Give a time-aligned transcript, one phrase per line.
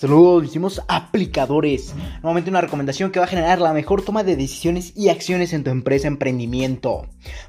[0.00, 1.92] Saludos, hicimos aplicadores.
[2.22, 5.64] Nuevamente una recomendación que va a generar la mejor toma de decisiones y acciones en
[5.64, 7.08] tu empresa emprendimiento.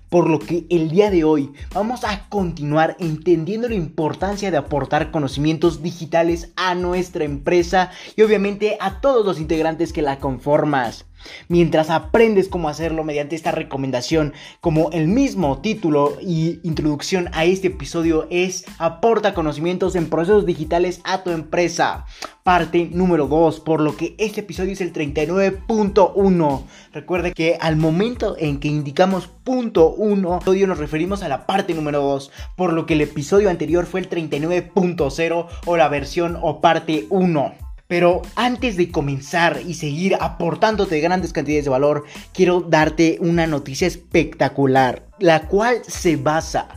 [0.09, 5.11] Por lo que el día de hoy vamos a continuar entendiendo la importancia de aportar
[5.11, 11.05] conocimientos digitales a nuestra empresa y obviamente a todos los integrantes que la conformas.
[11.47, 17.67] Mientras aprendes cómo hacerlo mediante esta recomendación, como el mismo título y introducción a este
[17.67, 22.05] episodio es aporta conocimientos en procesos digitales a tu empresa.
[22.43, 26.63] Parte número 2, por lo que este episodio es el 39.1.
[26.93, 32.01] Recuerde que al momento en que indicamos punto 1, nos referimos a la parte número
[32.01, 37.05] 2, por lo que el episodio anterior fue el 39.0 o la versión o parte
[37.09, 37.68] 1.
[37.89, 43.87] Pero antes de comenzar y seguir aportándote grandes cantidades de valor, quiero darte una noticia
[43.87, 46.67] espectacular, la cual se basa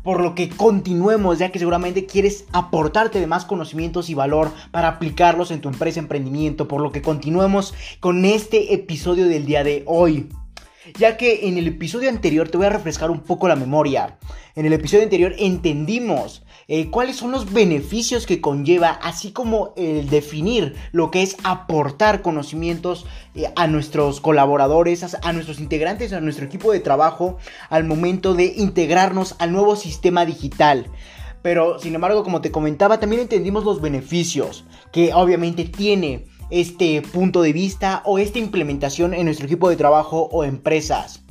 [0.03, 4.87] por lo que continuemos ya que seguramente quieres aportarte de más conocimientos y valor para
[4.87, 9.83] aplicarlos en tu empresa emprendimiento, por lo que continuemos con este episodio del día de
[9.85, 10.29] hoy
[10.97, 14.17] ya que en el episodio anterior te voy a refrescar un poco la memoria.
[14.55, 20.09] En el episodio anterior entendimos eh, cuáles son los beneficios que conlleva, así como el
[20.09, 23.05] definir lo que es aportar conocimientos
[23.35, 27.37] eh, a nuestros colaboradores, a, nuestros integrantes, a nuestro equipo de trabajo
[27.69, 30.87] al momento de integrarnos al nuevo sistema digital.
[31.41, 37.41] Pero, sin embargo, como te comentaba, también entendimos los beneficios que obviamente tiene este punto
[37.41, 41.23] de vista o esta implementación en nuestro equipo de trabajo o empresas.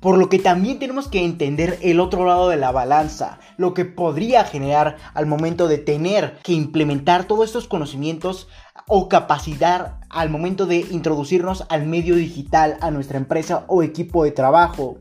[0.00, 3.84] Por lo que también tenemos que entender el otro lado de la balanza, lo que
[3.84, 8.48] podría generar al momento de tener que implementar todos estos conocimientos
[8.88, 14.30] o capacidad al momento de introducirnos al medio digital, a nuestra empresa o equipo de
[14.30, 14.98] trabajo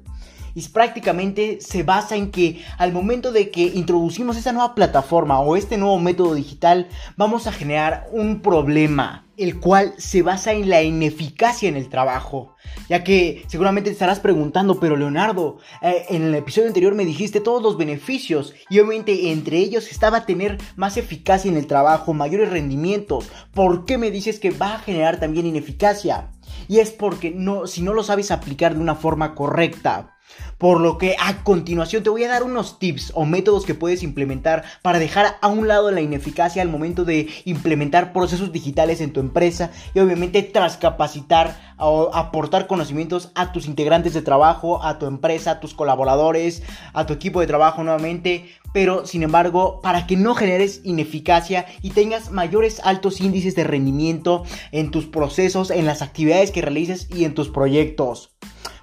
[0.56, 5.56] y prácticamente se basa en que al momento de que introducimos esta nueva plataforma o
[5.56, 6.88] este nuevo método digital
[7.18, 12.56] vamos a generar un problema el cual se basa en la ineficacia en el trabajo.
[12.90, 17.40] Ya que seguramente te estarás preguntando, pero Leonardo, eh, en el episodio anterior me dijiste
[17.40, 22.50] todos los beneficios y obviamente entre ellos estaba tener más eficacia en el trabajo, mayores
[22.50, 23.30] rendimientos.
[23.54, 26.32] ¿Por qué me dices que va a generar también ineficacia?
[26.68, 30.18] Y es porque no, si no lo sabes aplicar de una forma correcta.
[30.58, 34.04] Por lo que a continuación te voy a dar unos tips o métodos que puedes
[34.04, 39.14] implementar para dejar a un lado la ineficacia al momento de implementar procesos digitales en
[39.14, 45.00] tu empresa y obviamente tras capacitar o aportar conocimientos a tus integrantes de trabajo, a
[45.00, 46.62] tu empresa, a tus colaboradores,
[46.94, 51.92] a tu equipo de trabajo nuevamente, pero sin embargo para que no generes ineficacia y
[51.92, 57.24] tengas mayores altos índices de rendimiento en tus procesos, en las actividades que realices y
[57.24, 58.32] en tus proyectos.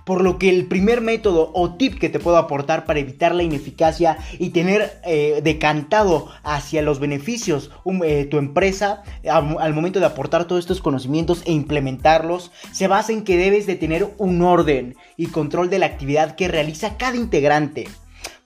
[0.07, 3.43] Por lo que el primer método o tip que te puedo aportar para evitar la
[3.43, 10.07] ineficacia y tener eh, decantado hacia los beneficios um, eh, tu empresa al momento de
[10.07, 14.95] aportar todos estos conocimientos e implementarlos se basa en que debes de tener un orden
[15.17, 17.89] y control de la actividad que realiza cada integrante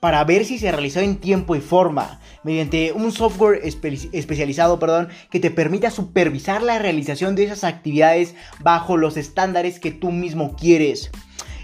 [0.01, 5.41] para ver si se realizó en tiempo y forma, mediante un software especializado perdón, que
[5.41, 11.11] te permita supervisar la realización de esas actividades bajo los estándares que tú mismo quieres.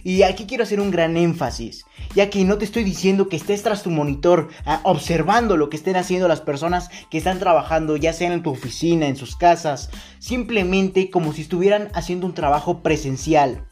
[0.07, 3.65] Y aquí quiero hacer un gran énfasis, ya que no te estoy diciendo que estés
[3.65, 8.13] tras tu monitor ah, observando lo que estén haciendo las personas que están trabajando, ya
[8.13, 13.67] sea en tu oficina, en sus casas, simplemente como si estuvieran haciendo un trabajo presencial.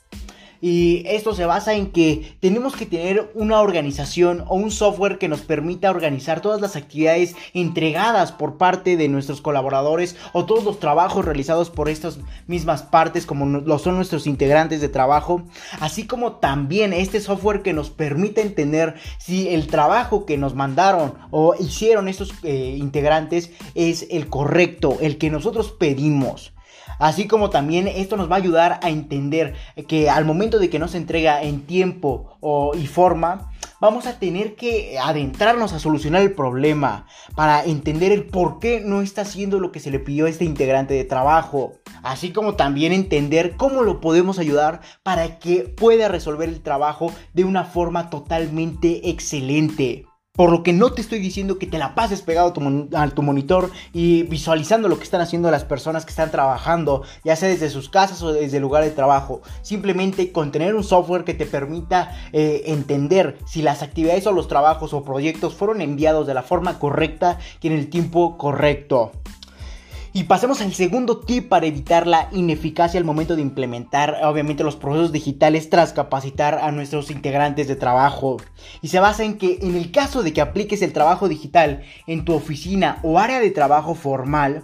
[0.67, 5.29] Y esto se basa en que tenemos que tener una organización o un software que
[5.29, 10.81] nos permita organizar todas las actividades entregadas por parte de nuestros colaboradores o todos los
[10.81, 15.43] trabajos realizados por estas mismas partes como lo son nuestros integrantes de trabajo,
[15.81, 21.13] así como también este software que nos permite entender si el trabajo que nos mandaron
[21.31, 26.54] o hicieron estos eh, integrantes es el correcto, el que nosotros pedimos.
[26.99, 29.55] Así como también esto nos va a ayudar a entender
[29.89, 33.51] que al momento de que no se entrega en tiempo o, y forma,
[33.81, 39.03] vamos a tener que adentrarnos a solucionar el problema para entender el por qué no
[39.03, 42.93] está haciendo lo que se le pidió a este integrante de trabajo, así como también
[42.93, 49.11] entender cómo lo podemos ayudar para que pueda resolver el trabajo de una forma totalmente
[49.11, 50.07] excelente.
[50.37, 53.71] Por lo que no te estoy diciendo que te la pases pegado a tu, monitor
[53.93, 57.89] y visualizando lo que están haciendo las personas que están trabajando, ya sea desde sus
[57.89, 59.43] casas o desde el lugar de trabajo.
[59.63, 64.49] Simplemente con tener un software que te permita eh, entender si las actividades o los
[64.49, 69.13] trabajos o proyectos fueron enviados de la forma correcta y en el tiempo correcto.
[70.17, 74.77] Y pasemos al segundo tip para evitar la ineficacia al momento de implementar obviamente los
[74.77, 78.37] procesos digitales tras capacitar a nuestros integrantes de trabajo.
[78.81, 82.25] Y se basa en que en el caso de que apliques el trabajo digital en
[82.25, 84.63] tu oficina o área de trabajo formal,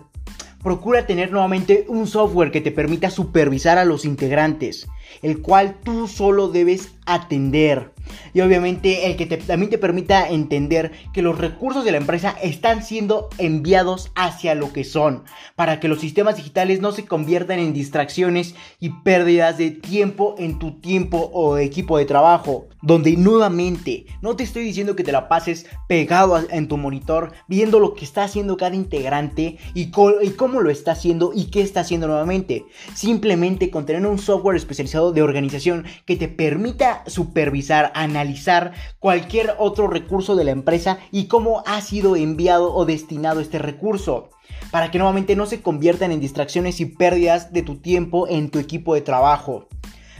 [0.62, 4.86] procura tener nuevamente un software que te permita supervisar a los integrantes,
[5.20, 7.92] el cual tú solo debes atender.
[8.34, 12.82] Y obviamente el que también te permita entender que los recursos de la empresa están
[12.82, 15.24] siendo enviados hacia lo que son,
[15.56, 20.58] para que los sistemas digitales no se conviertan en distracciones y pérdidas de tiempo en
[20.58, 22.66] tu tiempo o equipo de trabajo.
[22.82, 27.78] Donde nuevamente, no te estoy diciendo que te la pases pegado en tu monitor viendo
[27.78, 29.90] lo que está haciendo cada integrante y,
[30.22, 32.64] y cómo lo está haciendo y qué está haciendo nuevamente.
[32.94, 39.88] Simplemente con tener un software especializado de organización que te permita supervisar, analizar cualquier otro
[39.88, 44.30] recurso de la empresa y cómo ha sido enviado o destinado este recurso
[44.70, 48.58] para que nuevamente no se conviertan en distracciones y pérdidas de tu tiempo en tu
[48.58, 49.68] equipo de trabajo.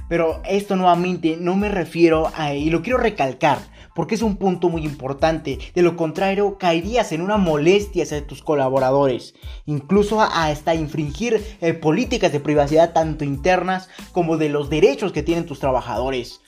[0.09, 3.59] Pero esto nuevamente no me refiero a, y lo quiero recalcar,
[3.95, 5.59] porque es un punto muy importante.
[5.73, 9.35] De lo contrario, caerías en una molestia hacia tus colaboradores,
[9.67, 15.47] incluso hasta infringir eh, políticas de privacidad tanto internas como de los derechos que tienen
[15.47, 16.41] tus trabajadores.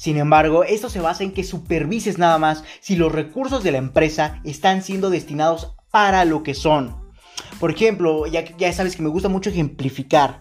[0.00, 3.76] Sin embargo, esto se basa en que supervises nada más si los recursos de la
[3.76, 6.96] empresa están siendo destinados para lo que son.
[7.58, 10.40] Por ejemplo, ya, ya sabes que me gusta mucho ejemplificar.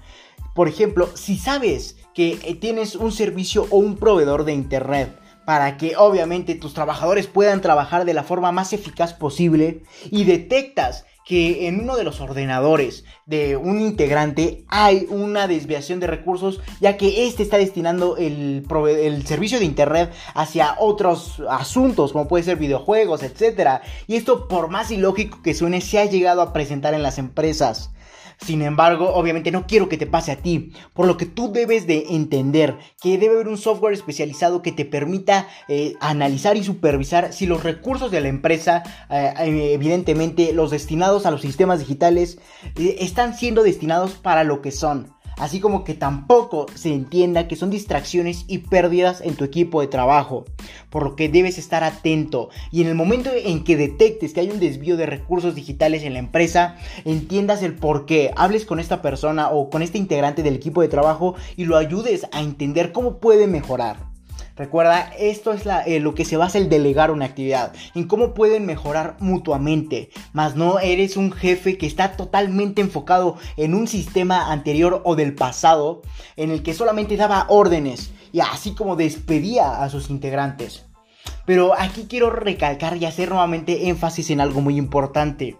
[0.55, 5.75] Por ejemplo, si sabes que eh, tienes un servicio o un proveedor de internet para
[5.75, 11.67] que obviamente tus trabajadores puedan trabajar de la forma más eficaz posible y detectas que
[11.67, 17.27] en uno de los ordenadores de un integrante hay una desviación de recursos ya que
[17.27, 18.65] este está destinando el,
[19.25, 23.81] servicio de internet hacia otros asuntos como puede ser videojuegos, etc.
[24.07, 27.91] Y esto por más ilógico que suene se ha llegado a presentar en las empresas.
[28.41, 31.87] Sin embargo, obviamente no quiero que te pase a ti, por lo que tú debes
[31.87, 37.33] de entender que debe haber un software especializado que te permita eh, analizar y supervisar
[37.33, 42.39] si los recursos de la empresa, eh, eh, evidentemente los destinados a los sistemas digitales,
[42.75, 47.69] están siendo destinados para lo que son así como que tampoco se entienda que son
[47.71, 50.45] distracciones y pérdidas en tu equipo de trabajo,
[50.89, 54.51] por lo que debes estar atento y en el momento en que detectes que hay
[54.51, 56.75] un desvío de recursos digitales en la empresa,
[57.05, 60.89] entiendas el por qué, hables con esta persona o con este integrante del equipo de
[60.89, 64.08] trabajo y lo ayudes a entender cómo puede mejorar.
[64.59, 68.65] Recuerda, esto es eh, lo que se basa el delegar una actividad, en cómo pueden
[68.65, 75.01] mejorar mutuamente, más no eres un jefe que está totalmente enfocado en un sistema anterior
[75.05, 76.01] o del pasado,
[76.35, 80.85] en el que solamente daba órdenes y así como despedía a sus integrantes.
[81.45, 85.55] Pero aquí quiero recalcar y hacer nuevamente énfasis en algo muy importante.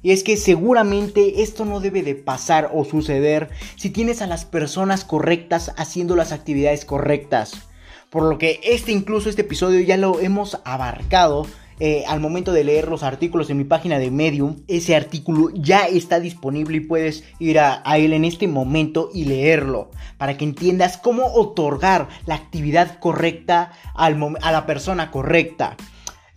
[0.00, 4.46] Y es que seguramente esto no debe de pasar o suceder si tienes a las
[4.46, 7.67] personas correctas haciendo las actividades correctas.
[8.10, 11.46] Por lo que este incluso este episodio ya lo hemos abarcado
[11.80, 15.86] eh, al momento de leer los artículos en mi página de Medium, ese artículo ya
[15.86, 20.96] está disponible y puedes ir a, él en este momento y leerlo para que entiendas
[20.96, 25.76] cómo otorgar la actividad correcta a la persona correcta.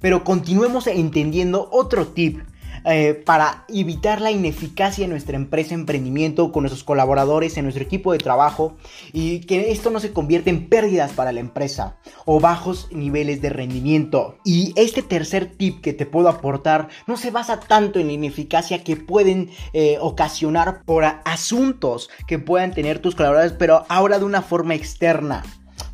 [0.00, 2.40] Pero continuemos entendiendo otro tip
[2.84, 8.12] eh, para evitar la ineficacia en nuestra empresa, emprendimiento, con nuestros colaboradores, en nuestro equipo
[8.12, 8.76] de trabajo
[9.12, 13.50] y que esto no se convierta en pérdidas para la empresa o bajos niveles de
[13.50, 14.38] rendimiento.
[14.44, 18.82] Y este tercer tip que te puedo aportar no se basa tanto en la ineficacia
[18.82, 24.42] que pueden eh, ocasionar por asuntos que puedan tener tus colaboradores, pero ahora de una
[24.42, 25.42] forma externa.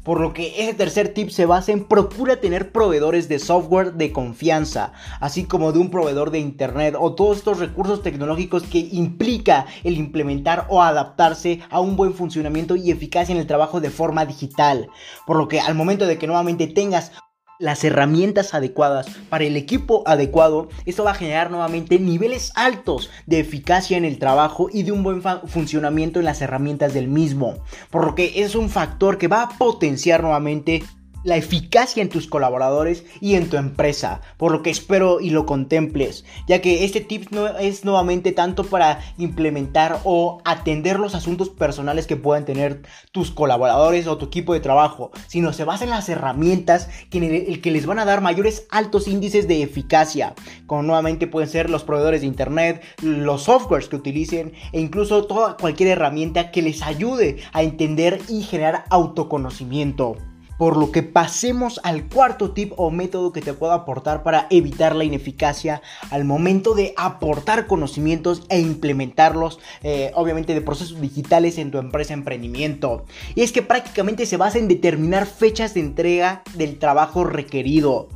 [0.08, 4.10] Por lo que ese tercer tip se basa en procura tener proveedores de software de
[4.10, 9.66] confianza, así como de un proveedor de internet o todos estos recursos tecnológicos que implica
[9.84, 14.24] el implementar o adaptarse a un buen funcionamiento y eficacia en el trabajo de forma
[14.24, 14.88] digital.
[15.26, 17.12] Por lo que al momento de que nuevamente tengas
[17.58, 23.40] las herramientas adecuadas para el equipo adecuado, esto va a generar nuevamente niveles altos de
[23.40, 27.56] eficacia en el trabajo y de un buen funcionamiento en las herramientas del mismo.
[27.90, 30.82] Por lo que es un factor que va a potenciar nuevamente
[31.24, 35.46] la eficacia en tus colaboradores y en tu empresa, por lo que espero y lo
[35.46, 41.48] contemples, ya que este tip no es nuevamente tanto para implementar o atender los asuntos
[41.48, 42.82] personales que puedan tener
[43.12, 47.60] tus colaboradores o tu equipo de trabajo, sino se basa en las herramientas que, el
[47.60, 50.34] que les van a dar mayores altos índices de eficacia,
[50.66, 55.56] como nuevamente pueden ser los proveedores de internet, los softwares que utilicen e incluso toda
[55.56, 60.16] cualquier herramienta que les ayude a entender y generar autoconocimiento
[60.58, 64.94] por lo que pasemos al cuarto tip o método que te puedo aportar para evitar
[64.94, 71.70] la ineficacia al momento de aportar conocimientos e implementarlos, eh, obviamente de procesos digitales en
[71.70, 73.04] tu empresa emprendimiento.
[73.34, 78.08] Y es que prácticamente se basa en determinar fechas de entrega del trabajo requerido.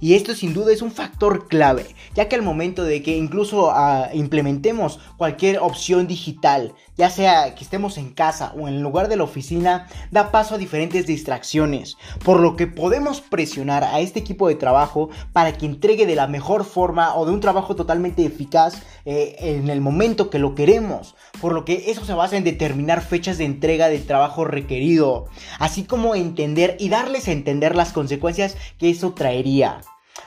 [0.00, 3.70] Y esto sin duda es un factor clave, ya que al momento de que incluso
[3.72, 9.08] ah, implementemos cualquier opción digital, ya sea que estemos en casa o en el lugar
[9.08, 14.20] de la oficina, da paso a diferentes distracciones, por lo que podemos presionar a este
[14.20, 18.24] equipo de trabajo para que entregue de la mejor forma o de un trabajo totalmente
[18.24, 22.44] eficaz eh, en el momento que lo queremos, por lo que eso se basa en
[22.44, 25.26] determinar fechas de entrega del trabajo requerido,
[25.58, 29.80] así como entender y darles a entender las consecuencias que eso traería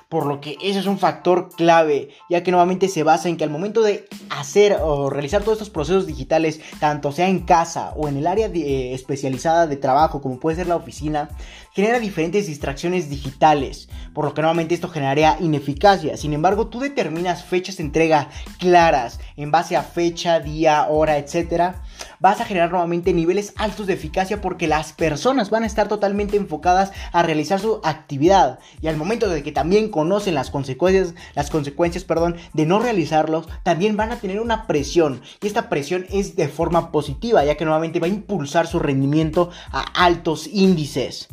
[0.10, 3.44] por lo que ese es un factor clave, ya que nuevamente se basa en que
[3.44, 8.08] al momento de hacer o realizar todos estos procesos digitales, tanto sea en casa o
[8.08, 11.30] en el área eh, especializada de trabajo, como puede ser la oficina,
[11.74, 16.18] genera diferentes distracciones digitales, por lo que nuevamente esto generaría ineficacia.
[16.18, 18.30] Sin embargo, tú determinas fechas de entrega
[18.60, 21.82] claras en base a fecha, día, hora, etcétera,
[22.22, 26.38] vas a generar nuevamente niveles altos de eficacia porque las personas van a estar totalmente
[26.38, 31.50] enfocadas a realizar su actividad y al momento de que también conocen las consecuencias, las
[31.50, 36.36] consecuencias, perdón, de no realizarlos, también van a tener una presión y esta presión es
[36.36, 41.28] de forma positiva ya que nuevamente va a impulsar su rendimiento a altos índices.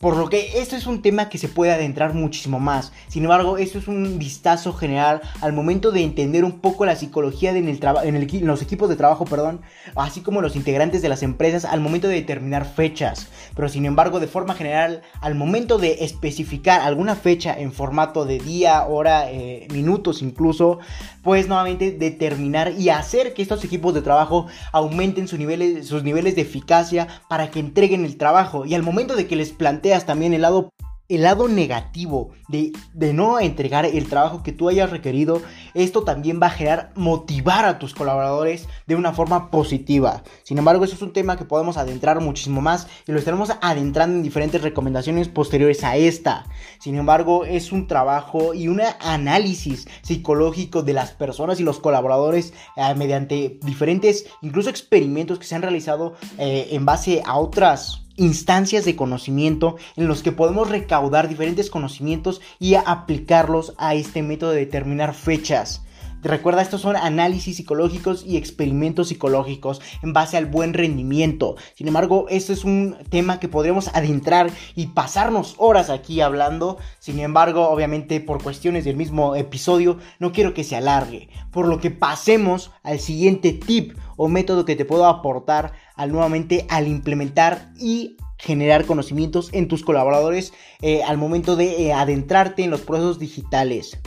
[0.00, 2.90] Por lo que esto es un tema que se puede adentrar muchísimo más.
[3.08, 7.52] Sin embargo, esto es un vistazo general al momento de entender un poco la psicología
[7.52, 9.60] de en, el en, los equipos de trabajo, perdón,
[9.96, 13.28] así como los integrantes de las empresas al momento de determinar fechas.
[13.54, 18.38] Pero sin embargo, de forma general, al momento de especificar alguna fecha en formato de
[18.38, 20.78] día, hora, eh, minutos incluso,
[21.22, 27.06] pues nuevamente determinar y hacer que estos equipos de trabajo aumenten sus niveles, de eficacia
[27.28, 28.64] para que entreguen el trabajo.
[28.64, 29.52] Y al momento de que les
[29.98, 30.72] también el lado
[31.10, 32.72] el lado negativo de,
[33.12, 35.42] no entregar el trabajo que tú hayas requerido,
[35.74, 40.22] esto también va a generar motivar a tus colaboradores de una forma positiva.
[40.44, 44.16] Sin embargo, eso es un tema que podemos adentrar muchísimo más y lo estaremos adentrando
[44.16, 46.46] en diferentes recomendaciones posteriores a esta.
[46.78, 52.52] Sin embargo, es un trabajo y un análisis psicológico de las personas y los colaboradores
[52.76, 58.84] eh, mediante diferentes, incluso experimentos que se han realizado eh, en base a otras instancias
[58.84, 64.60] de conocimiento en los que podemos recaudar diferentes conocimientos y aplicarlos a este método de
[64.60, 65.82] determinar fechas.
[66.22, 71.56] Recuerda, estos son análisis psicológicos y experimentos psicológicos en base al buen rendimiento.
[71.74, 76.76] Sin embargo, este es un tema que podríamos adentrar y pasarnos horas aquí hablando.
[76.98, 81.30] Sin embargo, obviamente por cuestiones del mismo episodio, no quiero que se alargue.
[81.50, 86.66] Por lo que pasemos al siguiente tip o método que te puedo aportar al nuevamente
[86.68, 92.70] al implementar y generar conocimientos en tus colaboradores eh, al momento de eh, adentrarte en
[92.70, 93.98] los procesos digitales.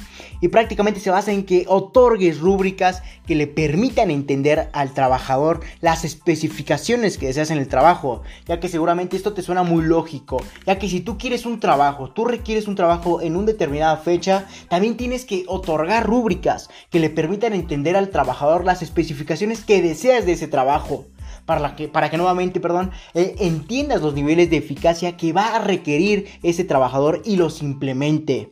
[0.41, 6.03] Y prácticamente se basa en que otorgues rúbricas que le permitan entender al trabajador las
[6.03, 10.79] especificaciones que deseas en el trabajo, ya que seguramente esto te suena muy lógico, ya
[10.79, 14.97] que si tú quieres un trabajo, tú requieres un trabajo en una determinada fecha, también
[14.97, 20.33] tienes que otorgar rúbricas que le permitan entender al trabajador las especificaciones que deseas de
[20.33, 21.05] ese trabajo
[21.45, 25.59] para, que, para que nuevamente, perdón, eh, entiendas los niveles de eficacia que va a
[25.59, 28.51] requerir ese trabajador y los implemente.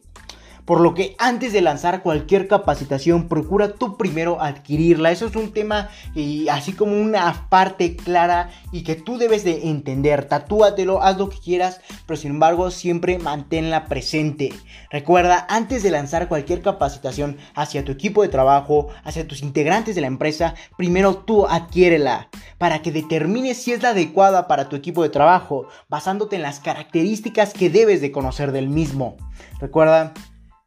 [0.66, 5.12] Por lo que antes de lanzar cualquier capacitación, procura tú primero adquirirla.
[5.12, 9.70] Eso es un tema y así como una parte clara y que tú debes de
[9.70, 10.26] entender.
[10.26, 14.54] Tatúatelo, haz lo que quieras, pero sin embargo siempre manténla presente.
[14.90, 20.02] Recuerda, antes de lanzar cualquier capacitación hacia tu equipo de trabajo, hacia tus integrantes de
[20.02, 25.02] la empresa, primero tú adquiérela para que determines si es la adecuada para tu equipo
[25.02, 29.18] de trabajo, basándote en las características que debes de conocer del mismo.
[29.60, 30.14] Recuerda,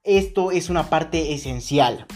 [0.05, 2.07] esto es una parte esencial.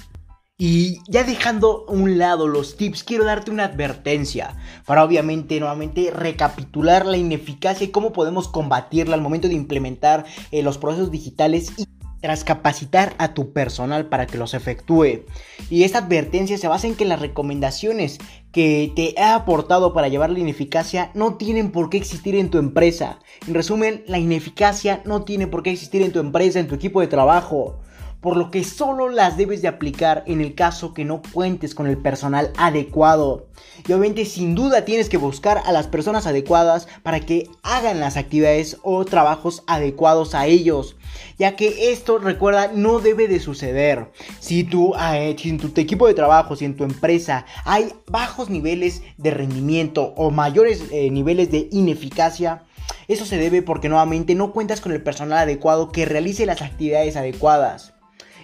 [0.61, 6.11] Y ya dejando a un lado los tips, quiero darte una advertencia para obviamente nuevamente
[6.11, 11.73] recapitular la ineficacia y cómo podemos combatirla al momento de implementar eh, los procesos digitales
[11.76, 11.87] y
[12.21, 15.25] tras capacitar a tu personal para que los efectúe.
[15.71, 18.19] Y esta advertencia se basa en que las recomendaciones
[18.53, 22.59] que te he aportado para llevar la ineficacia no tienen por qué existir en tu
[22.59, 23.19] empresa.
[23.47, 27.01] En resumen, la ineficacia no tiene por qué existir en tu empresa, en tu equipo
[27.01, 27.81] de trabajo
[28.21, 31.87] por lo que solo las debes de aplicar en el caso que no cuentes con
[31.87, 33.47] el personal adecuado.
[33.87, 38.17] Y obviamente sin duda tienes que buscar a las personas adecuadas para que hagan las
[38.17, 40.97] actividades o trabajos adecuados a ellos.
[41.39, 44.11] Ya que esto, recuerda, no debe de suceder.
[44.41, 49.03] Si, tú, eh, en tu equipo de trabajo, si en tu empresa hay bajos niveles
[49.17, 52.65] de rendimiento o mayores eh, niveles de ineficacia,
[53.07, 57.17] eso se debe porque nuevamente no cuentas con el personal adecuado que realice las actividades
[57.17, 57.95] adecuadas.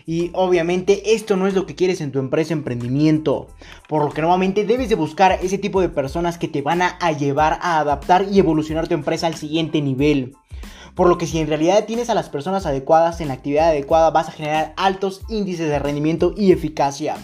[0.07, 3.49] Y obviamente esto no es lo que quieres en tu empresa emprendimiento.
[3.89, 7.13] Por lo que nuevamente debes de buscar ese tipo de personas que te van a,
[7.13, 10.37] llevar a adaptar y evolucionar tu empresa al siguiente nivel.
[10.95, 14.11] Por lo que si en realidad tienes a las personas adecuadas en la actividad adecuada
[14.11, 17.17] vas a generar altos índices de rendimiento y eficacia.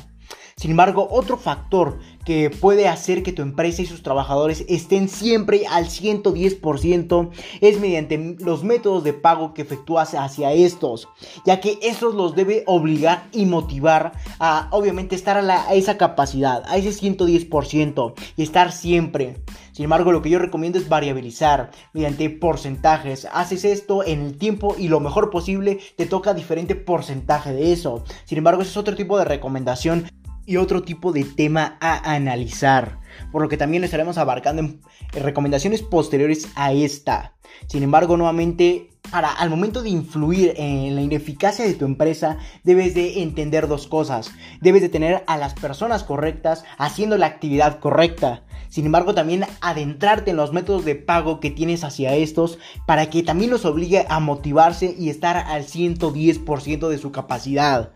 [0.56, 5.66] Sin embargo, otro factor que puede hacer que tu empresa y sus trabajadores estén siempre
[5.68, 7.30] al 110%
[7.60, 11.08] es mediante los métodos de pago que efectúas hacia estos,
[11.46, 16.76] ya que estos los debe obligar y motivar a obviamente estar a, esa capacidad, a
[16.76, 19.36] ese 110% y estar siempre.
[19.72, 23.26] Sin embargo, lo que yo recomiendo es variabilizar mediante porcentajes.
[23.32, 28.04] Haces esto en el tiempo y lo mejor posible te toca diferente porcentaje de eso.
[28.24, 30.06] Sin embargo, ese es otro tipo de recomendación
[30.50, 32.98] y otro tipo de tema a analizar,
[33.30, 34.80] por lo que también estaremos abarcando en,
[35.12, 37.34] recomendaciones posteriores a esta.
[37.68, 42.94] Sin embargo, nuevamente, para al momento de influir en la ineficacia de tu empresa, debes
[42.94, 44.32] de entender dos cosas.
[44.60, 48.42] Debes de tener a las personas correctas haciendo la actividad correcta.
[48.70, 53.22] Sin embargo, también adentrarte en los métodos de pago que tienes hacia estos para que
[53.22, 57.92] también los obligue a motivarse y estar al 110% de su capacidad.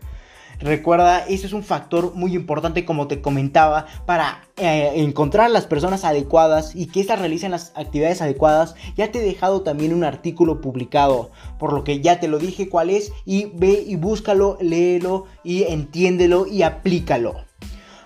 [0.59, 6.05] Recuerda, ese es un factor muy importante como te comentaba para eh, encontrar las personas
[6.05, 8.75] adecuadas y que éstas realicen las actividades adecuadas.
[8.95, 12.69] Ya te he dejado también un artículo publicado, por lo que ya te lo dije
[12.69, 17.35] cuál es y ve y búscalo, léelo y entiéndelo y aplícalo.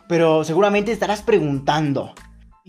[0.08, 2.14] Pero seguramente estarás preguntando,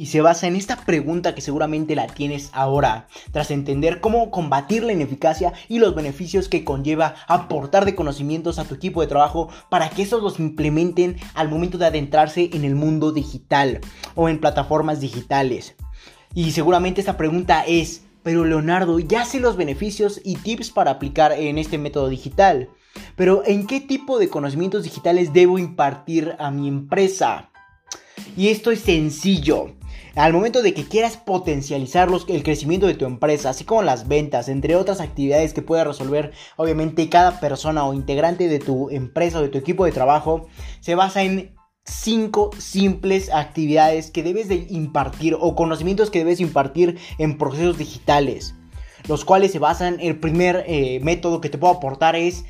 [0.01, 4.83] y se basa en esta pregunta que seguramente la tienes ahora, tras entender cómo combatir
[4.83, 9.51] la ineficacia y los beneficios que conlleva aportar de conocimientos a tu equipo de trabajo
[9.69, 13.81] para que esos los implementen al momento de adentrarse en el mundo digital
[14.15, 15.75] o en plataformas digitales.
[16.33, 21.33] Y seguramente esta pregunta es, pero Leonardo, ya sé los beneficios y tips para aplicar
[21.33, 22.71] en este método digital.
[23.17, 27.50] Pero ¿en qué tipo de conocimientos digitales debo impartir a mi empresa?
[28.37, 29.75] Y esto es sencillo.
[30.17, 34.49] Al momento de que quieras potencializar el crecimiento de tu empresa, así como las ventas,
[34.49, 39.43] entre otras actividades que pueda resolver obviamente cada persona o integrante de tu empresa o
[39.43, 40.49] de tu equipo de trabajo,
[40.81, 41.55] se basa en
[41.85, 48.55] cinco simples actividades que debes de impartir o conocimientos que debes impartir en procesos digitales
[49.09, 52.45] los cuales se basan, el primer eh, método que te puedo aportar es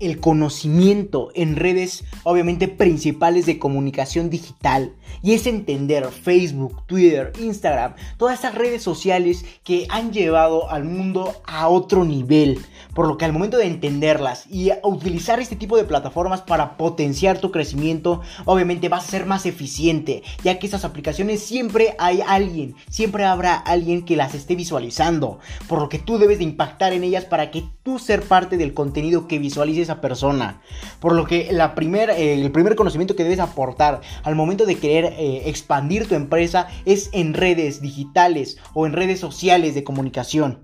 [0.00, 7.94] el conocimiento en redes obviamente principales de comunicación digital y es entender Facebook, Twitter, Instagram,
[8.16, 12.58] todas esas redes sociales que han llevado al mundo a otro nivel.
[12.94, 17.38] Por lo que al momento de entenderlas y utilizar este tipo de plataformas para potenciar
[17.38, 22.74] tu crecimiento, obviamente vas a ser más eficiente, ya que esas aplicaciones siempre hay alguien,
[22.88, 25.38] siempre habrá alguien que las esté visualizando.
[25.68, 28.74] Por lo que tú debes de impactar en ellas para que tú ser parte del
[28.74, 30.60] contenido que visualice esa persona.
[31.00, 35.14] Por lo que la eh, el primer conocimiento que debes aportar al momento de querer
[35.16, 40.62] eh, expandir tu empresa es en redes digitales o en redes sociales de comunicación.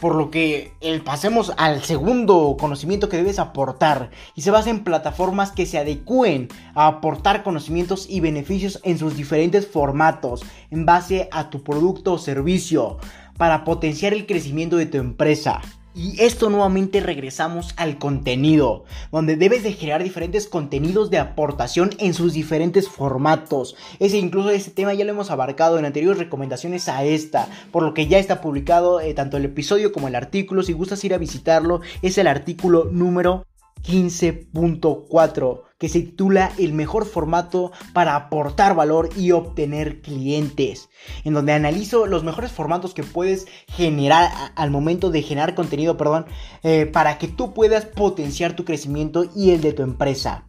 [0.00, 4.84] Por lo que el, pasemos al segundo conocimiento que debes aportar y se basa en
[4.84, 11.28] plataformas que se adecúen a aportar conocimientos y beneficios en sus diferentes formatos en base
[11.32, 12.98] a tu producto o servicio
[13.36, 15.60] para potenciar el crecimiento de tu empresa.
[15.94, 22.14] Y esto nuevamente regresamos al contenido, donde debes de generar diferentes contenidos de aportación en
[22.14, 23.74] sus diferentes formatos.
[23.98, 27.94] Ese incluso ese tema ya lo hemos abarcado en anteriores recomendaciones a esta, por lo
[27.94, 30.62] que ya está publicado eh, tanto el episodio como el artículo.
[30.62, 33.46] Si gustas ir a visitarlo, es el artículo número
[33.82, 40.88] 15.4 que se titula El mejor formato para aportar valor y obtener clientes,
[41.24, 46.26] en donde analizo los mejores formatos que puedes generar al momento de generar contenido, perdón,
[46.62, 50.44] eh, para que tú puedas potenciar tu crecimiento y el de tu empresa.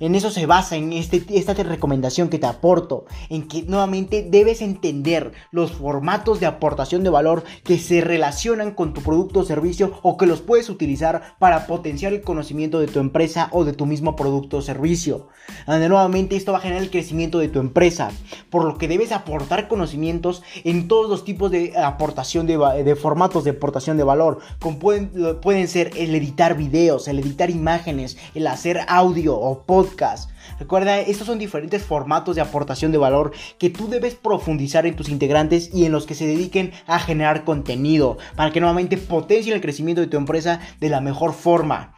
[0.00, 4.62] En eso se basa en este, esta recomendación que te aporto, en que nuevamente debes
[4.62, 9.98] entender los formatos de aportación de valor que se relacionan con tu producto o servicio
[10.02, 13.84] o que los puedes utilizar para potenciar el conocimiento de tu empresa o de tu
[13.84, 15.28] mismo producto o servicio.
[15.66, 18.10] Nuevamente esto va a generar el crecimiento de tu empresa,
[18.50, 23.44] por lo que debes aportar conocimientos en todos los tipos de aportación de, de formatos
[23.44, 25.10] de aportación de valor, como pueden,
[25.40, 30.30] pueden ser el editar videos, el editar imágenes, el hacer audio o podcast.
[30.58, 35.08] Recuerda, estos son diferentes formatos de aportación de valor que tú debes profundizar en tus
[35.08, 39.60] integrantes y en los que se dediquen a generar contenido para que nuevamente potencien el
[39.60, 41.94] crecimiento de tu empresa de la mejor forma.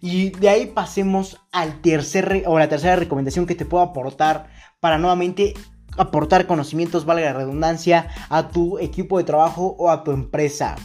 [0.00, 4.48] Y de ahí pasemos al tercer o la tercera recomendación que te puedo aportar
[4.80, 5.54] para nuevamente
[5.96, 10.76] aportar conocimientos, valga la redundancia, a tu equipo de trabajo o a tu empresa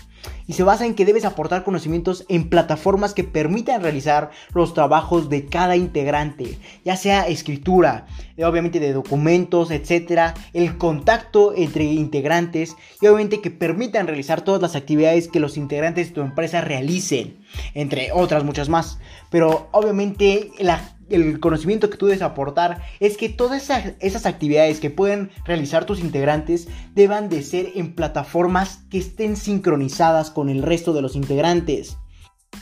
[0.47, 5.29] y se basa en que debes aportar conocimientos en plataformas que permitan realizar los trabajos
[5.29, 12.75] de cada integrante, ya sea escritura, eh, obviamente de documentos, etcétera, el contacto entre integrantes
[13.01, 17.37] y obviamente que permitan realizar todas las actividades que los integrantes de tu empresa realicen,
[17.73, 18.99] entre otras muchas más.
[19.29, 24.89] Pero obviamente la el conocimiento que tú debes aportar es que todas esas, actividades que
[24.89, 30.93] pueden realizar tus integrantes deban de ser en plataformas que estén sincronizadas con el resto
[30.93, 31.97] de los integrantes.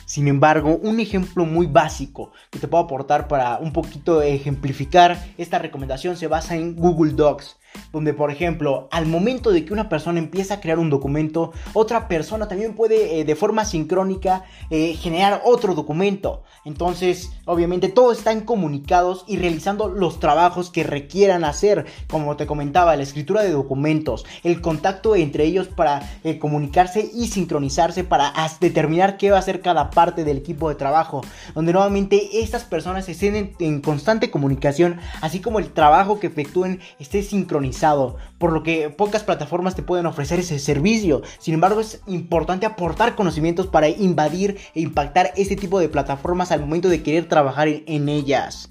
[0.04, 5.58] Sin embargo, un ejemplo muy básico que te puedo aportar para un poquito ejemplificar esta
[5.58, 7.56] recomendación se basa en Google Docs
[7.92, 12.08] donde por ejemplo al momento de que una persona empieza a crear un documento, otra
[12.08, 16.42] persona también puede eh, de forma sincrónica eh, generar otro documento.
[16.64, 22.96] Entonces, obviamente todos están comunicados y realizando los trabajos que requieran hacer, como te comentaba,
[22.96, 29.16] la escritura de documentos, el contacto entre ellos para eh, comunicarse y sincronizarse para determinar
[29.16, 31.22] qué va a hacer cada parte del equipo de trabajo,
[31.54, 37.22] donde nuevamente estas personas estén en constante comunicación, así como el trabajo que efectúen esté
[37.22, 37.65] sincronizado
[38.38, 41.22] por lo que pocas plataformas te pueden ofrecer ese servicio.
[41.38, 46.60] Sin embargo, es importante aportar conocimientos para invadir e impactar este tipo de plataformas al
[46.60, 48.70] momento de querer trabajar en, ellas.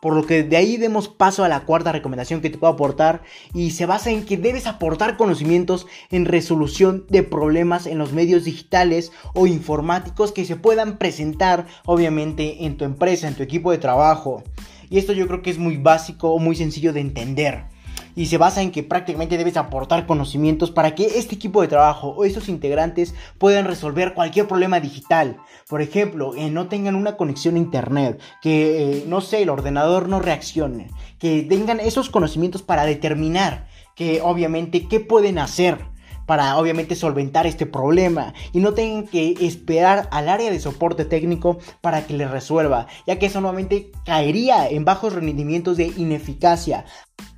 [0.00, 3.22] Por lo que de ahí demos paso a la cuarta recomendación que te puedo aportar
[3.52, 8.44] y se basa en que debes aportar conocimientos en resolución de problemas en los medios
[8.44, 13.78] digitales o informáticos que se puedan presentar obviamente en tu empresa, en tu equipo de
[13.78, 14.42] trabajo.
[14.88, 17.69] Y esto yo creo que es muy básico o muy sencillo de entender
[18.14, 22.08] y se basa en que prácticamente debes aportar conocimientos para que este equipo de trabajo
[22.08, 25.38] o estos integrantes puedan resolver cualquier problema digital.
[25.68, 30.08] Por ejemplo, que no tengan una conexión a internet, que eh, no sé, el ordenador
[30.08, 35.90] no reaccione, que tengan esos conocimientos para determinar que obviamente qué pueden hacer
[36.30, 41.58] para obviamente solventar este problema y no tengan que esperar al área de soporte técnico
[41.80, 46.84] para que les resuelva, ya que eso nuevamente caería en bajos rendimientos de ineficacia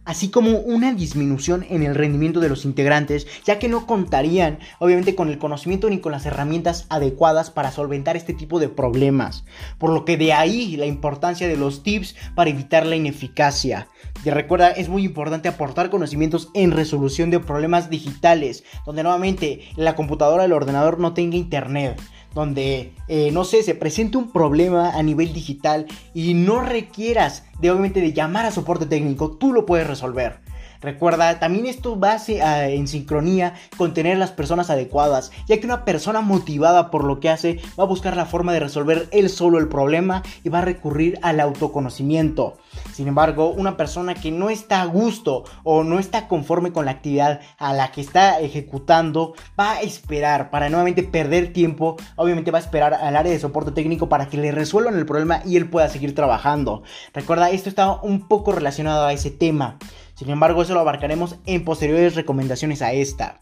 [0.04, 5.14] así como una disminución en el rendimiento de los integrantes, ya que no contarían obviamente
[5.14, 9.44] con el conocimiento ni con las herramientas adecuadas para solventar este tipo de problemas.
[9.78, 13.88] Por lo que de ahí la importancia de los tips para evitar la ineficacia.
[14.24, 19.94] Y recuerda, es muy importante aportar conocimientos en resolución de problemas digitales, donde nuevamente la
[19.94, 22.00] computadora el ordenador no tenga internet
[22.34, 27.70] donde, eh, no sé, se presente un problema a nivel digital y no requieras de
[27.70, 30.40] obviamente de llamar a soporte técnico, tú lo puedes resolver.
[30.82, 36.20] Recuerda, también esto va en sincronía con tener las personas adecuadas, ya que una persona
[36.20, 39.68] motivada por lo que hace va a buscar la forma de resolver él solo el
[39.68, 42.58] problema y va a recurrir al autoconocimiento.
[42.92, 46.90] Sin embargo, una persona que no está a gusto o no está conforme con la
[46.90, 51.96] actividad a la que está ejecutando va a esperar para nuevamente perder tiempo.
[52.16, 55.42] Obviamente va a esperar al área de soporte técnico para que le resuelvan el problema
[55.44, 56.82] y él pueda seguir trabajando.
[57.14, 59.78] Recuerda, esto está un poco relacionado a ese tema.
[60.22, 63.40] Sin embargo, eso lo abarcaremos en posteriores recomendaciones a esta.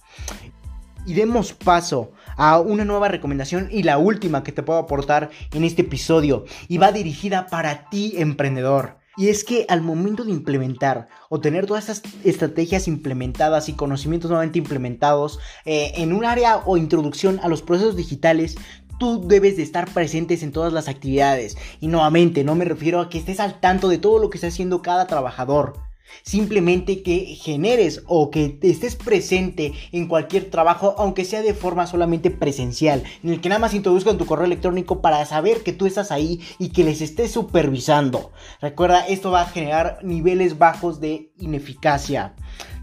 [1.05, 5.64] Y demos paso a una nueva recomendación y la última que te puedo aportar en
[5.64, 8.97] este episodio y va dirigida para ti emprendedor.
[9.19, 14.31] Y es que al momento de implementar o tener todas estas estrategias implementadas y conocimientos
[14.31, 18.57] nuevamente implementados eh, en un área o introducción a los procesos digitales,
[18.99, 21.59] tú debes de estar presentes en todas las actividades.
[21.79, 24.47] Y nuevamente, no me refiero a que estés al tanto de todo lo que está
[24.47, 25.89] haciendo cada trabajador.
[26.23, 32.31] Simplemente que generes o que estés presente en cualquier trabajo, aunque sea de forma solamente
[32.31, 36.11] presencial, en el que nada más introduzcan tu correo electrónico para saber que tú estás
[36.11, 38.33] ahí y que les estés supervisando.
[38.61, 42.35] Recuerda, esto va a generar niveles bajos de ineficacia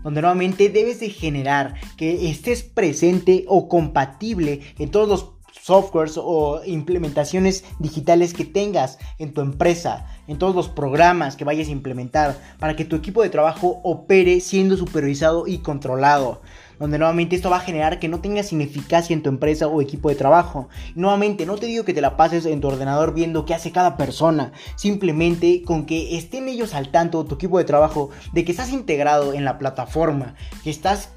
[0.04, 5.37] donde nuevamente debes de generar que estés presente o compatible en todos los
[5.68, 11.68] softwares o implementaciones digitales que tengas en tu empresa, en todos los programas que vayas
[11.68, 16.40] a implementar, para que tu equipo de trabajo opere siendo supervisado y controlado
[16.80, 20.10] donde nuevamente esto va a generar que no tengas ineficacia en tu empresa o equipo
[20.10, 20.70] de trabajo.
[20.96, 23.98] nuevamente, no te digo que te la pases en tu ordenador viendo qué hace cada
[23.98, 28.72] persona, simplemente con que estén ellos al tanto, tu equipo de trabajo, de que estás
[28.72, 31.10] integrado en la plataforma, que estás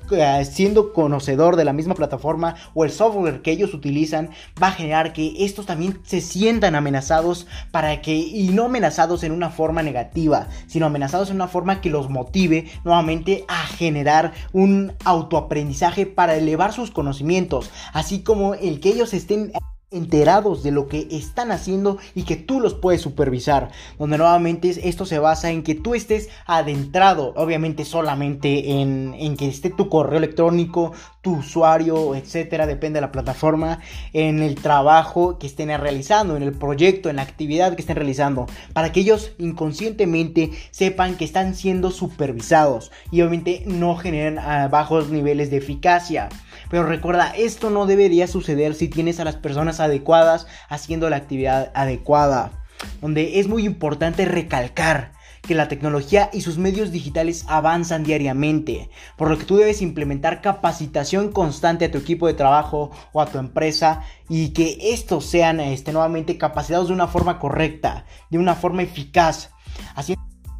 [0.45, 4.31] siendo conocedor de la misma plataforma o el software que ellos utilizan,
[4.63, 9.33] va a generar que estos también se sientan amenazados para que, y no amenazados en
[9.33, 14.93] una forma negativa, sino amenazados en una forma que los motive nuevamente a generar un
[15.05, 19.53] auto aprendizaje para elevar sus conocimientos, así como el que ellos estén
[19.91, 23.71] enterados de lo que están haciendo y que tú los puedes supervisar.
[23.99, 29.71] Donde nuevamente esto se basa en que tú estés adentrado, obviamente solamente en, que esté
[29.71, 33.81] tu correo electrónico, tu usuario, etcétera, depende de la plataforma,
[34.13, 38.47] en el trabajo que estén realizando, en el proyecto, en la actividad que estén realizando,
[38.73, 45.11] para que ellos inconscientemente sepan que están siendo supervisados y obviamente no generen ah, bajos
[45.11, 46.29] niveles de eficacia.
[46.71, 51.73] Pero recuerda, esto no debería suceder si tienes a las personas adecuadas haciendo la actividad
[51.75, 52.53] adecuada.
[53.01, 55.13] Donde es muy importante recalcar
[55.43, 60.43] que la tecnología y sus medios digitales avanzan diariamente, por lo que tú debes implementar
[60.43, 65.61] capacitación constante a tu equipo de trabajo o a tu empresa y que estos sean
[65.61, 69.51] este, nuevamente capacitados de una forma correcta, de una forma eficaz,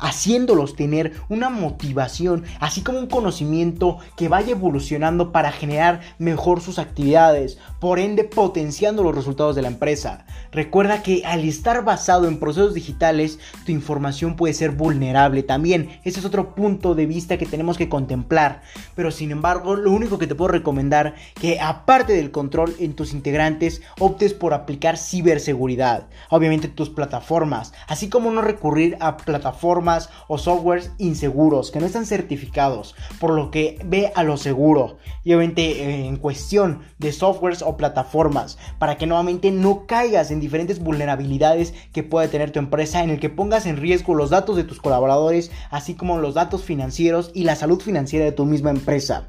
[0.01, 6.79] haciéndolos tener una motivación, así como un conocimiento que vaya evolucionando para generar mejor sus
[6.79, 10.25] actividades, por ende potenciando los resultados de la empresa.
[10.53, 15.91] Recuerda que al estar basado en procesos digitales, tu información puede ser vulnerable también.
[16.05, 18.63] Ese es otro punto de vista que tenemos que contemplar.
[18.95, 23.13] Pero sin embargo, lo único que te puedo recomendar que aparte del control en tus
[23.13, 26.09] integrantes, optes por aplicar ciberseguridad.
[26.31, 29.90] Obviamente tus plataformas, así como no recurrir a plataformas
[30.29, 35.35] o softwares inseguros que no están certificados, por lo que ve a lo seguro y
[35.35, 40.81] obviamente eh, en cuestión de softwares o plataformas para que nuevamente no caigas en diferentes
[40.81, 44.65] vulnerabilidades que puede tener tu empresa en el que pongas en riesgo los datos de
[44.65, 49.29] tus colaboradores así como los datos financieros y la salud financiera de tu misma empresa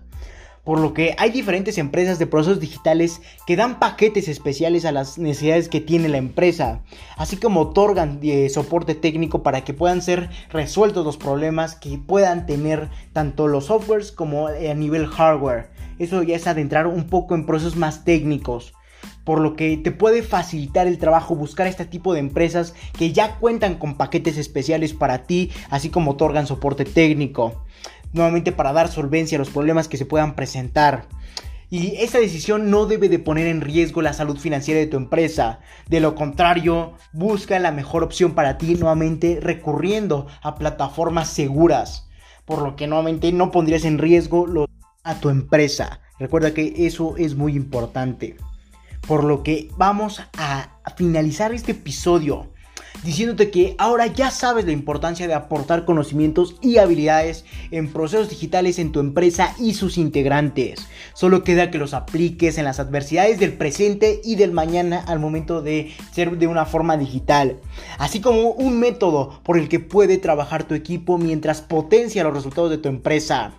[0.63, 5.17] por lo que hay diferentes empresas de procesos digitales que dan paquetes especiales a las
[5.17, 6.81] necesidades que tiene la empresa,
[7.17, 12.45] así como otorgan eh, soporte técnico para que puedan ser resueltos los problemas que puedan
[12.45, 15.71] tener tanto los softwares como eh, a nivel hardware.
[15.99, 18.73] Eso ya es adentrar un poco en procesos más técnicos
[19.23, 23.37] por lo que te puede facilitar el trabajo buscar este tipo de empresas que ya
[23.37, 27.63] cuentan con paquetes especiales para ti, así como otorgan soporte técnico
[28.13, 31.07] nuevamente para dar solvencia a los problemas que se puedan presentar.
[31.69, 35.61] Y esta decisión no debe de poner en riesgo la salud financiera de tu empresa.
[35.87, 42.09] De lo contrario, busca la mejor opción para ti nuevamente recurriendo a plataformas seguras.
[42.43, 44.47] Por lo que nuevamente no pondrías en riesgo
[45.03, 46.01] a tu empresa.
[46.19, 48.35] Recuerda que eso es muy importante.
[49.07, 52.51] Por lo que vamos a finalizar este episodio
[53.03, 58.79] diciéndote que ahora ya sabes la importancia de aportar conocimientos y habilidades en procesos digitales
[58.79, 60.87] en tu empresa y sus integrantes.
[61.13, 65.61] Solo queda que los apliques en las adversidades del presente y del mañana al momento
[65.61, 67.59] de ser de una forma digital,
[67.97, 72.69] así como un método por el que puede trabajar tu equipo mientras potencia los resultados
[72.69, 73.53] de tu empresa.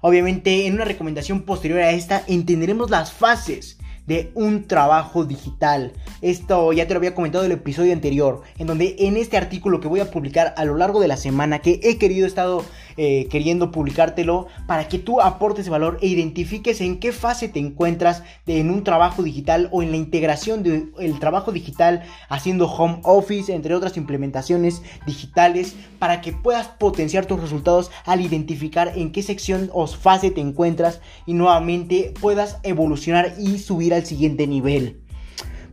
[0.00, 5.92] Obviamente, en una recomendación posterior a esta, entenderemos las fases de un trabajo digital.
[6.20, 9.80] Esto ya te lo había comentado en el episodio anterior, en donde en este artículo
[9.80, 12.64] que voy a publicar a lo largo de la semana, que he querido, estado
[12.96, 18.22] eh, queriendo publicártelo, para que tú aportes valor e identifiques en qué fase te encuentras
[18.46, 23.74] en un trabajo digital o en la integración del trabajo digital haciendo home office, entre
[23.74, 29.86] otras implementaciones digitales, para que puedas potenciar tus resultados al identificar en qué sección o
[29.86, 35.03] fase te encuentras y nuevamente puedas evolucionar y subir al siguiente nivel.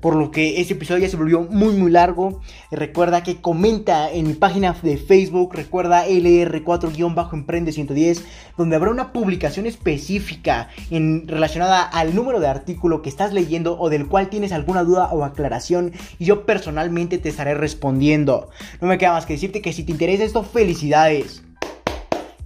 [0.01, 2.41] Por lo que este episodio ya se volvió muy muy largo.
[2.71, 8.23] Recuerda que comenta en mi página de Facebook, recuerda LR4-Emprende 110,
[8.57, 13.89] donde habrá una publicación específica en, relacionada al número de artículo que estás leyendo o
[13.89, 18.49] del cual tienes alguna duda o aclaración y yo personalmente te estaré respondiendo.
[18.81, 21.43] No me queda más que decirte que si te interesa esto, felicidades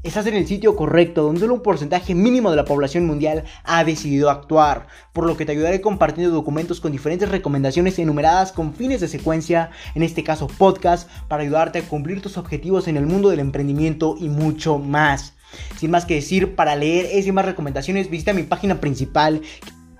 [0.06, 4.30] estás en el sitio correcto, donde un porcentaje mínimo de la población mundial ha decidido
[4.30, 9.08] actuar, por lo que te ayudaré compartiendo documentos con diferentes recomendaciones enumeradas con fines de
[9.08, 13.40] secuencia, en este caso podcast, para ayudarte a cumplir tus objetivos en el mundo del
[13.40, 15.34] emprendimiento y mucho más.
[15.78, 19.42] Sin más que decir, para leer esas y más recomendaciones, visita mi página principal,